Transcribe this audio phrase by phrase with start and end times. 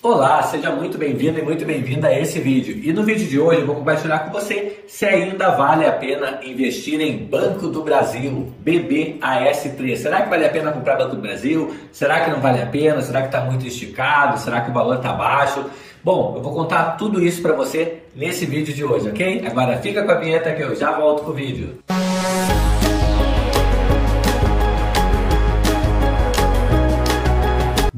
[0.00, 2.80] Olá, seja muito bem-vindo e muito bem-vinda a esse vídeo.
[2.84, 6.38] E no vídeo de hoje eu vou compartilhar com você se ainda vale a pena
[6.44, 9.96] investir em Banco do Brasil, BBAS3.
[9.96, 11.74] Será que vale a pena comprar Banco do Brasil?
[11.90, 13.02] Será que não vale a pena?
[13.02, 14.38] Será que está muito esticado?
[14.38, 15.64] Será que o valor está baixo?
[16.04, 19.44] Bom, eu vou contar tudo isso para você nesse vídeo de hoje, ok?
[19.44, 21.76] Agora fica com a vinheta que eu já volto com o vídeo.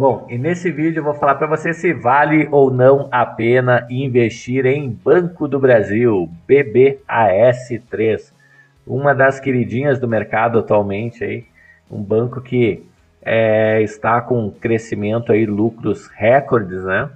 [0.01, 3.87] Bom, e nesse vídeo eu vou falar para você se vale ou não a pena
[3.91, 8.33] investir em Banco do Brasil, BBAS3,
[8.87, 11.45] uma das queridinhas do mercado atualmente aí,
[11.91, 12.83] um banco que
[13.21, 17.11] é, está com crescimento aí, lucros recordes, né?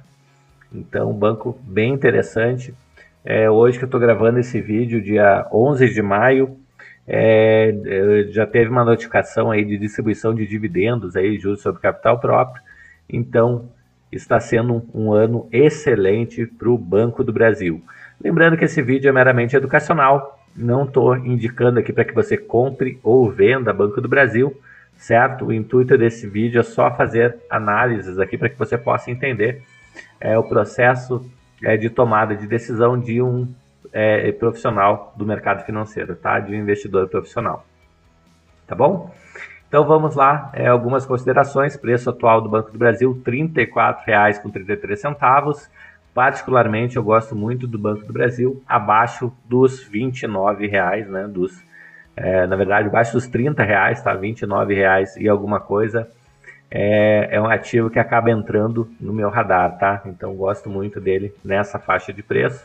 [0.71, 2.75] Então, um banco bem interessante.
[3.25, 6.55] É, hoje que eu estou gravando esse vídeo, dia 11 de maio,
[7.09, 12.63] é, já teve uma notificação aí de distribuição de dividendos aí, juros sobre capital próprio.
[13.09, 13.69] Então,
[14.11, 17.83] está sendo um, ano excelente para o Banco do Brasil.
[18.23, 22.99] Lembrando que esse vídeo é meramente educacional, não estou indicando aqui para que você compre
[23.03, 24.57] ou venda Banco do Brasil,
[24.97, 25.47] certo?
[25.47, 29.63] O intuito desse vídeo é só fazer análises aqui para que você possa entender
[30.21, 31.29] é, o processo
[31.63, 33.53] é, de tomada de decisão de um
[33.93, 36.39] é, profissional do mercado financeiro, tá?
[36.39, 37.67] De um investidor profissional.
[38.67, 39.13] Tá bom?
[39.75, 41.77] Então vamos lá, é, algumas considerações.
[41.77, 45.69] Preço atual do Banco do Brasil, R$ 34,33.
[46.15, 51.27] Particularmente, eu gosto muito do Banco do Brasil, abaixo dos R$ 29,00, né?
[51.27, 51.61] Dos,
[52.17, 54.13] é, na verdade, abaixo dos R$ 30,00, tá?
[54.13, 56.09] R$ 29,00 e alguma coisa.
[56.71, 60.03] É, é um ativo que acaba entrando no meu radar, tá?
[60.07, 62.65] Então gosto muito dele nessa faixa de preço.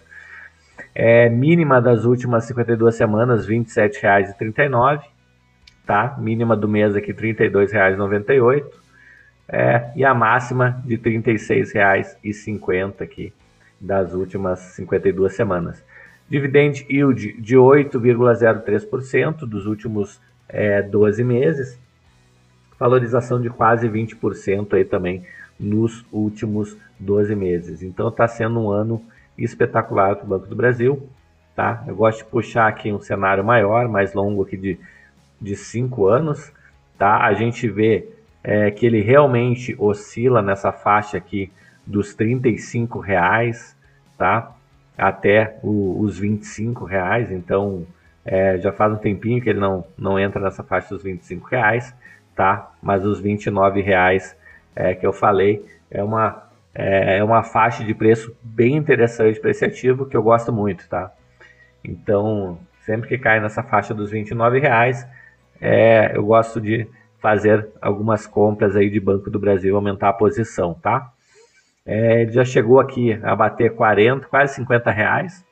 [0.93, 5.01] É, mínima das últimas 52 semanas, R$ 27,39
[5.89, 6.15] tá?
[6.19, 8.63] Mínima do mês aqui R$ 32,98
[9.47, 13.33] é, e a máxima de R$ 36,50 aqui
[13.81, 15.83] das últimas 52 semanas.
[16.29, 21.79] Dividend yield de 8,03% dos últimos é, 12 meses.
[22.79, 25.25] Valorização de quase 20% aí também
[25.59, 27.81] nos últimos 12 meses.
[27.81, 29.03] Então está sendo um ano
[29.35, 31.09] espetacular para o Banco do Brasil.
[31.55, 31.83] Tá?
[31.87, 34.77] Eu gosto de puxar aqui um cenário maior, mais longo aqui de
[35.41, 36.51] de 5 anos,
[36.97, 37.25] tá?
[37.25, 38.09] A gente vê
[38.43, 41.51] é, que ele realmente oscila nessa faixa aqui
[41.85, 43.75] dos 35 reais,
[44.17, 44.55] tá?
[44.97, 47.85] Até o, os 25 reais, então
[48.25, 51.95] é, já faz um tempinho que ele não, não entra nessa faixa dos 25 reais,
[52.35, 52.71] tá?
[52.81, 54.37] Mas os 29 reais
[54.75, 56.43] é, que eu falei é uma,
[56.75, 60.87] é, é uma faixa de preço bem interessante para esse ativo que eu gosto muito,
[60.87, 61.11] tá?
[61.83, 65.07] Então, sempre que cai nessa faixa dos 29 reais,
[65.61, 66.87] é, eu gosto de
[67.19, 71.11] fazer algumas compras aí de Banco do Brasil, aumentar a posição, tá?
[71.85, 75.45] É, ele já chegou aqui a bater 40, quase 50 reais,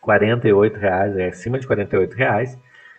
[0.00, 2.58] 48 reais, é acima de 48 reais,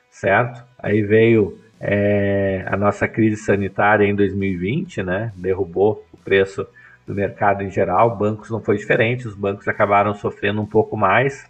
[0.09, 0.63] certo?
[0.77, 5.31] Aí veio é, a nossa crise sanitária em 2020, né?
[5.35, 6.67] Derrubou o preço
[7.07, 11.47] do mercado em geral, bancos não foi diferente, os bancos acabaram sofrendo um pouco mais,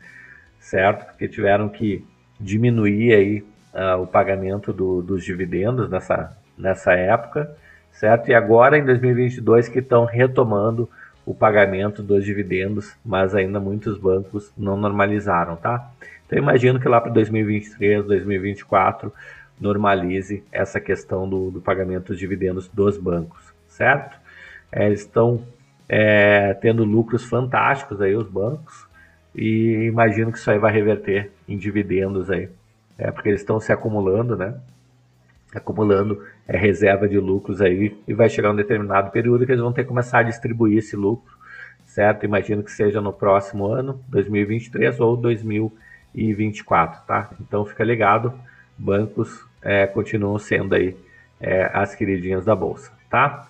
[0.60, 1.06] certo?
[1.06, 2.06] Porque tiveram que
[2.40, 3.44] diminuir aí
[3.74, 7.56] uh, o pagamento do, dos dividendos nessa, nessa época,
[7.92, 8.30] certo?
[8.30, 10.90] E agora em 2022 que estão retomando
[11.26, 15.92] o pagamento dos dividendos, mas ainda muitos bancos não normalizaram, tá?
[16.26, 19.14] Então imagino que lá para 2023, 2024
[19.60, 24.18] normalize essa questão do, do pagamento dos dividendos dos bancos, certo?
[24.72, 25.44] É, eles estão
[25.88, 28.88] é, tendo lucros fantásticos aí os bancos
[29.36, 32.50] e imagino que isso aí vai reverter em dividendos aí
[33.00, 34.54] é, porque eles estão se acumulando, né?
[35.56, 39.72] Acumulando é, reserva de lucros aí e vai chegar um determinado período que eles vão
[39.72, 41.34] ter que começar a distribuir esse lucro,
[41.86, 42.26] certo?
[42.26, 47.30] Imagino que seja no próximo ano, 2023 ou 2024, tá?
[47.40, 48.34] Então fica ligado,
[48.78, 50.96] bancos é, continuam sendo aí
[51.40, 53.48] é, as queridinhas da bolsa, tá?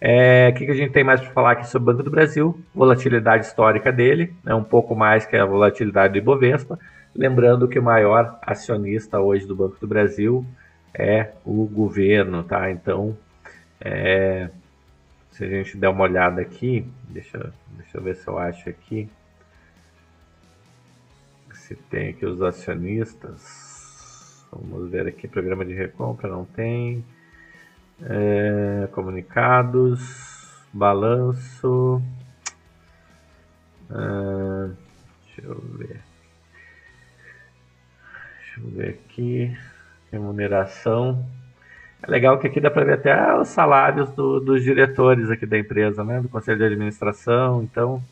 [0.00, 2.10] É, o que, que, a gente tem mais para falar aqui sobre o Banco do
[2.10, 2.58] Brasil?
[2.74, 6.78] Volatilidade histórica dele, é né, um pouco mais que a volatilidade do Ibovespa,
[7.16, 10.44] Lembrando que o maior acionista hoje do Banco do Brasil
[10.92, 12.70] é o governo, tá?
[12.70, 13.16] Então,
[13.80, 14.50] é,
[15.30, 19.08] se a gente der uma olhada aqui, deixa, deixa eu ver se eu acho aqui.
[21.54, 24.44] Se tem aqui os acionistas.
[24.52, 27.02] Vamos ver aqui, programa de recompra, não tem.
[28.02, 32.02] É, comunicados, balanço.
[33.90, 34.70] É,
[35.24, 36.15] deixa eu ver.
[38.56, 39.56] Deixa eu ver aqui.
[40.10, 41.26] Remuneração.
[42.02, 45.58] É legal que aqui dá para ver até os salários do, dos diretores aqui da
[45.58, 46.20] empresa, né?
[46.20, 47.62] Do conselho de administração.
[47.62, 48.02] Então,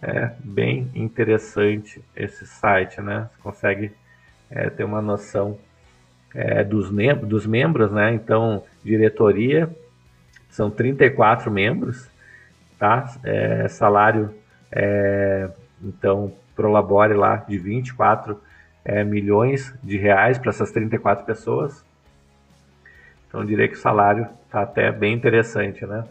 [0.00, 3.28] é bem interessante esse site, né?
[3.32, 3.92] Você consegue
[4.50, 5.58] é, ter uma noção
[6.34, 6.90] é, dos,
[7.22, 8.12] dos membros, né?
[8.14, 9.74] Então, diretoria
[10.50, 12.08] são 34 membros,
[12.78, 13.12] tá?
[13.24, 14.32] É, salário,
[14.70, 15.48] é,
[15.82, 18.40] então, prolabore lá de 24
[18.84, 21.84] é, milhões de reais para essas 34 pessoas.
[23.26, 26.04] Então, diria que o salário está até bem interessante, né?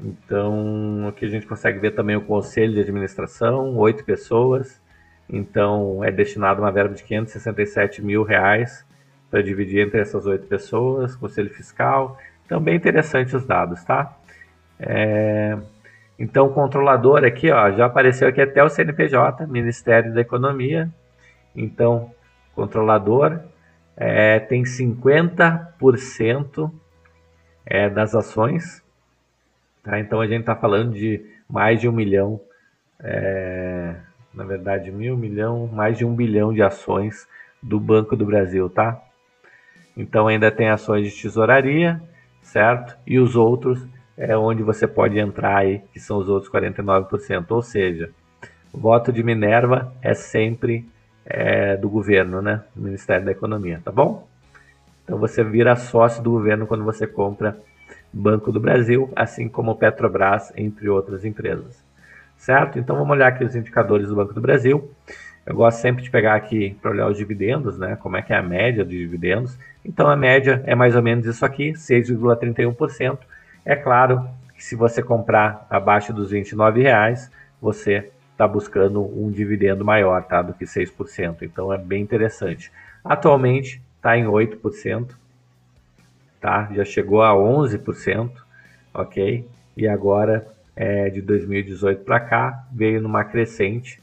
[0.00, 4.80] Então, aqui a gente consegue ver também o conselho de administração, oito pessoas.
[5.28, 8.86] Então, é destinado uma verba de 567 mil reais
[9.30, 12.18] para dividir entre essas oito pessoas, conselho fiscal.
[12.44, 14.14] Então, interessante os dados, tá?
[14.78, 15.56] É...
[16.22, 20.88] Então, controlador aqui, ó, já apareceu aqui até o CNPJ, Ministério da Economia.
[21.54, 22.12] Então,
[22.54, 23.40] controlador
[23.96, 26.70] é, tem 50%
[27.66, 28.82] é, das ações
[29.82, 29.98] Tá?
[29.98, 32.40] Então a gente está falando de mais de um milhão,
[33.00, 33.96] é,
[34.32, 37.26] na verdade, mil milhão, mais de um bilhão de ações
[37.60, 39.00] do Banco do Brasil, tá?
[39.96, 42.00] Então ainda tem ações de tesouraria,
[42.40, 42.96] certo?
[43.06, 43.84] E os outros
[44.16, 47.46] é onde você pode entrar aí, que são os outros 49%.
[47.50, 48.10] Ou seja,
[48.72, 50.88] o voto de Minerva é sempre
[51.24, 52.62] é, do governo, né?
[52.74, 54.26] Do Ministério da Economia, tá bom?
[55.04, 57.56] Então você vira sócio do governo quando você compra
[58.12, 61.82] Banco do Brasil, assim como Petrobras, entre outras empresas.
[62.36, 62.78] Certo?
[62.78, 64.90] Então vamos olhar aqui os indicadores do Banco do Brasil.
[65.46, 67.96] Eu gosto sempre de pegar aqui para olhar os dividendos, né?
[67.96, 69.58] Como é que é a média dos dividendos.
[69.84, 73.18] Então a média é mais ou menos isso aqui, 6,31%.
[73.64, 76.42] É claro que se você comprar abaixo dos R$
[76.74, 77.30] reais,
[77.60, 80.42] você está buscando um dividendo maior, tá?
[80.42, 81.42] Do que 6%.
[81.42, 82.72] Então é bem interessante.
[83.04, 85.14] Atualmente está em 8%
[86.42, 86.68] tá?
[86.74, 88.30] Já chegou a 11%,
[88.92, 89.48] ok?
[89.76, 90.44] E agora,
[90.74, 94.02] é, de 2018 para cá, veio numa crescente.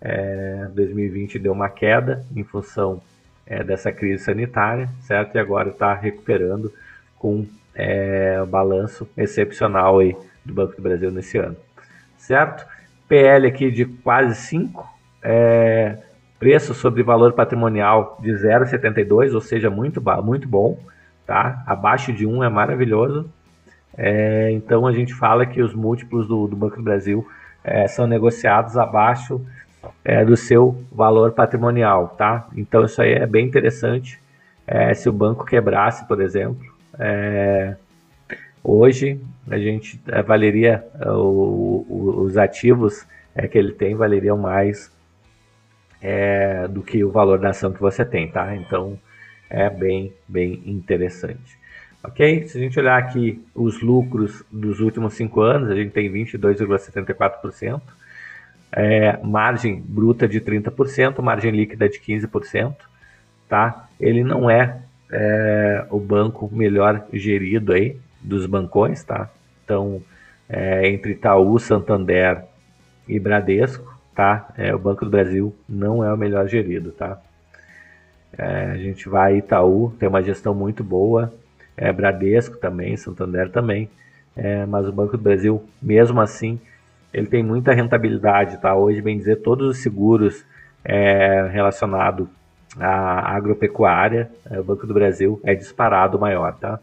[0.00, 3.02] É, 2020 deu uma queda em função
[3.44, 5.34] é, dessa crise sanitária, certo?
[5.34, 6.72] E agora está recuperando
[7.18, 7.44] com
[7.74, 11.56] é, balanço excepcional aí do Banco do Brasil nesse ano,
[12.16, 12.66] certo?
[13.08, 14.88] PL aqui de quase 5,
[15.22, 15.98] é,
[16.38, 20.78] preço sobre valor patrimonial de 0,72, ou seja, muito, muito bom
[21.30, 21.62] tá?
[21.64, 23.30] Abaixo de 1 é maravilhoso.
[23.96, 27.24] É, então a gente fala que os múltiplos do, do Banco do Brasil
[27.62, 29.40] é, são negociados abaixo
[30.04, 32.48] é, do seu valor patrimonial, tá?
[32.56, 34.20] Então isso aí é bem interessante.
[34.66, 36.66] É, se o banco quebrasse, por exemplo,
[37.00, 37.76] é,
[38.62, 39.20] hoje
[39.50, 43.06] a gente é, valeria o, o, os ativos
[43.50, 44.92] que ele tem valeriam mais
[46.70, 48.56] do que o valor da ação que você tem, tá?
[48.56, 48.98] Então
[49.48, 51.58] é bem, bem interessante.
[52.02, 52.48] Ok?
[52.48, 57.80] Se a gente olhar aqui os lucros dos últimos cinco anos, a gente tem 22,74%,
[58.72, 62.74] é, margem bruta de 30%, margem líquida de 15%,
[63.48, 63.88] tá?
[63.98, 64.80] Ele não é,
[65.12, 69.30] é o banco melhor gerido aí dos bancões, tá?
[69.64, 70.02] Então,
[70.48, 72.44] é, entre Itaú, Santander
[73.08, 74.52] e Bradesco, tá?
[74.56, 77.20] É, o Banco do Brasil não é o melhor gerido, tá?
[78.36, 81.32] É, a gente vai Itaú, tem uma gestão muito boa,
[81.76, 83.88] é, Bradesco também, Santander também,
[84.36, 86.60] é, mas o Banco do Brasil, mesmo assim,
[87.12, 88.74] ele tem muita rentabilidade, tá?
[88.74, 90.44] Hoje, bem dizer, todos os seguros
[90.84, 92.28] é, relacionados
[92.78, 96.78] à agropecuária, é, o Banco do Brasil é disparado maior, tá?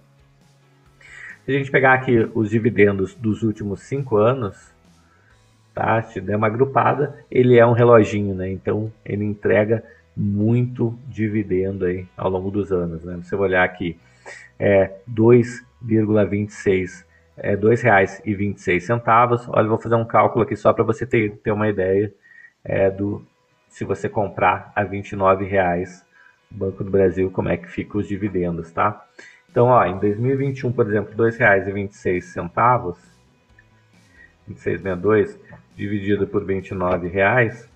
[1.45, 4.73] Se a gente pegar aqui os dividendos dos últimos cinco anos,
[5.73, 6.01] tá?
[6.01, 8.51] Se der uma agrupada, ele é um reloginho, né?
[8.51, 9.83] Então, ele entrega
[10.15, 13.03] muito dividendo aí ao longo dos anos.
[13.03, 13.19] Né?
[13.23, 13.97] Você olhar aqui,
[14.59, 17.05] é 2,26
[17.37, 19.49] é R$ 2,26.
[19.49, 22.11] Olha, vou fazer um cálculo aqui só para você ter, ter uma ideia
[22.63, 23.23] é, do
[23.77, 26.03] se você comprar a R$ 29,00
[26.49, 29.05] Banco do Brasil, como é que fica os dividendos, tá?
[29.51, 32.97] Então, ó, em 2021, por exemplo, R$ 2,26,
[34.49, 35.37] 26,62
[35.75, 37.67] dividido por R$ 29,00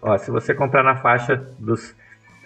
[0.00, 1.96] Ó, se você comprar na faixa dos,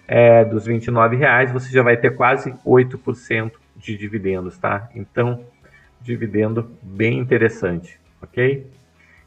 [0.08, 4.88] é, dos 29 reais, você já vai ter quase 8% de dividendos, tá?
[4.94, 5.44] Então,
[6.00, 8.66] dividendo bem interessante, ok?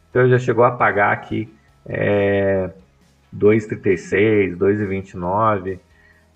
[0.09, 1.53] Então, já chegou a pagar aqui
[1.86, 2.71] é,
[3.36, 5.79] 2,36, 2,29.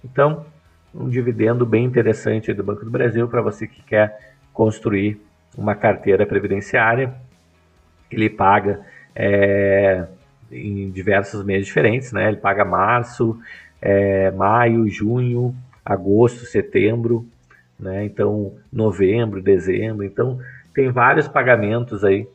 [0.04, 0.46] Então,
[0.94, 5.20] um dividendo bem interessante do Banco do Brasil para você que quer construir
[5.58, 7.14] uma carteira previdenciária.
[8.12, 8.82] Ele paga
[9.16, 10.06] é,
[10.52, 12.28] em diversos meses diferentes, né?
[12.28, 13.40] Ele paga março,
[13.82, 17.26] é, maio, junho, agosto, setembro,
[17.80, 18.06] né?
[18.06, 20.06] Então, novembro, dezembro.
[20.06, 20.40] Então,
[20.74, 22.28] tem vários pagamentos aí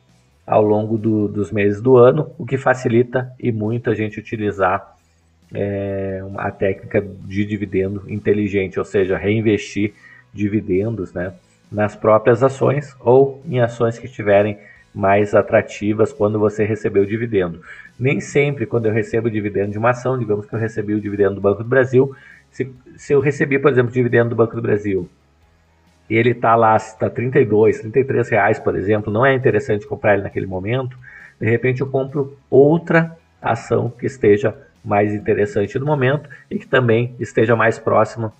[0.49, 4.95] ao longo do, dos meses do ano, o que facilita e muito a gente utilizar
[5.53, 9.93] é, a técnica de dividendo inteligente, ou seja, reinvestir
[10.33, 11.33] dividendos né,
[11.71, 14.57] nas próprias ações ou em ações que estiverem
[14.93, 17.61] mais atrativas quando você recebeu o dividendo.
[17.99, 21.01] Nem sempre, quando eu recebo o dividendo de uma ação, digamos que eu recebi o
[21.01, 22.15] dividendo do Banco do Brasil,
[22.51, 25.07] se, se eu recebi, por exemplo, o dividendo do Banco do Brasil
[26.09, 30.23] e ele está lá, está 32, 33 reais, por exemplo, não é interessante comprar ele
[30.23, 30.97] naquele momento,
[31.39, 37.15] de repente eu compro outra ação que esteja mais interessante no momento e que também
[37.19, 38.31] esteja mais próximo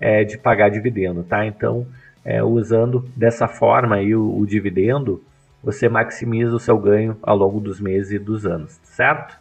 [0.00, 1.44] é, de pagar dividendo, tá?
[1.44, 1.86] Então,
[2.24, 5.22] é, usando dessa forma aí o, o dividendo,
[5.62, 9.36] você maximiza o seu ganho ao longo dos meses e dos anos, certo?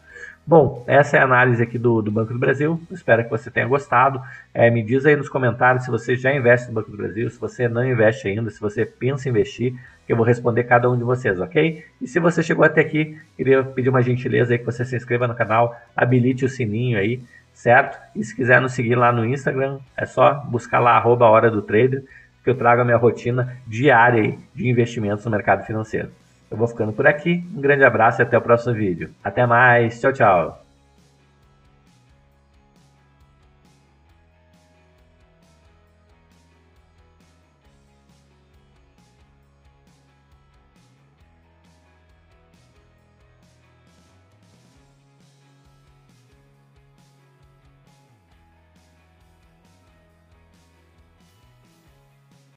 [0.47, 2.81] Bom, essa é a análise aqui do, do Banco do Brasil.
[2.89, 4.21] Espero que você tenha gostado.
[4.53, 7.37] É, me diz aí nos comentários se você já investe no Banco do Brasil, se
[7.37, 9.73] você não investe ainda, se você pensa em investir,
[10.05, 11.83] que eu vou responder cada um de vocês, ok?
[12.01, 15.27] E se você chegou até aqui, queria pedir uma gentileza aí que você se inscreva
[15.27, 17.21] no canal, habilite o sininho aí,
[17.53, 17.99] certo?
[18.15, 21.61] E se quiser nos seguir lá no Instagram, é só buscar lá arroba hora do
[21.61, 22.05] trader,
[22.41, 26.09] que eu trago a minha rotina diária aí de investimentos no mercado financeiro.
[26.49, 27.43] Eu vou ficando por aqui.
[27.55, 29.09] Um grande abraço e até o próximo vídeo.
[29.23, 29.99] Até mais.
[29.99, 30.66] Tchau, tchau.